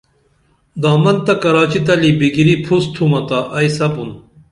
دامنتہ 0.81 1.23
تہ 1.25 1.33
کراچی 1.41 1.79
تلی 1.87 2.11
بِگِری 2.19 2.55
پُھس 2.65 2.83
تُھمہ 2.93 3.21
تا 3.27 3.39
ائی 3.57 3.69
سپُن 3.77 4.09